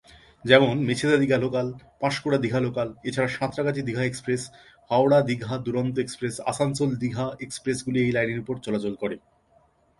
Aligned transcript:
যেমন- 0.45 0.81
মেছেদা-দীঘা 0.81 1.37
local, 1.37 1.73
Panskura-Digha 1.99 2.59
local 2.59 2.93
এছাড়া 3.03 3.27
সাঁতরাগাছি-দীঘা 3.27 4.03
express, 4.03 4.51
হাওড়া-দীঘা 4.89 5.57
দুরন্ত 5.57 5.99
এক্সপ্রেস, 5.99 6.41
আসানসোল-দীঘা 6.41 7.31
এক্সপ্রেস 7.41 7.83
গুলি 7.83 7.99
এই 7.99 8.11
লাইনের 8.11 8.39
উপর 8.39 8.57
চলাচল 8.57 8.95
করে। 8.95 9.17